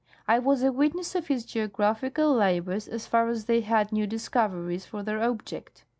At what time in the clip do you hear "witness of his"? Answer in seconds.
0.71-1.45